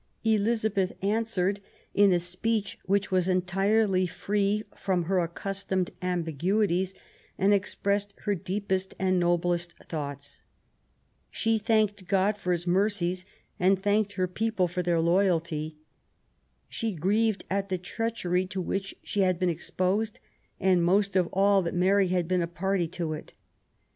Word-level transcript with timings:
Elizabeth 0.23 0.93
answered 1.03 1.59
in 1.93 2.11
a 2.11 2.17
speech 2.17 2.79
which 2.85 3.11
was 3.11 3.29
entirely 3.29 4.07
free 4.07 4.63
from 4.75 5.03
her 5.03 5.17
accus 5.17 5.63
tomed 5.67 5.91
ambiguities, 6.01 6.95
and 7.37 7.53
expressed 7.53 8.15
her 8.23 8.33
deepest 8.33 8.95
and 8.97 9.19
noblest 9.19 9.75
thoughts. 9.87 10.41
She 11.29 11.59
thanked 11.59 12.07
God 12.07 12.35
for 12.35 12.51
His 12.51 12.65
mercies, 12.65 13.27
and 13.59 13.77
thanked 13.77 14.13
her 14.13 14.27
people 14.27 14.67
for 14.67 14.81
their 14.81 14.99
loyalty. 14.99 15.77
She 16.67 16.93
grieved 16.95 17.45
at 17.47 17.69
the 17.69 17.77
treachery 17.77 18.47
to 18.47 18.59
which 18.59 18.95
she 19.03 19.19
had 19.19 19.37
been 19.37 19.49
exposed, 19.49 20.19
and 20.59 20.83
most 20.83 21.15
of 21.15 21.27
all 21.31 21.61
that 21.61 21.75
Mary 21.75 22.07
had 22.07 22.27
been 22.27 22.41
a 22.41 22.47
party 22.47 22.87
to 22.87 23.13
it. 23.13 23.33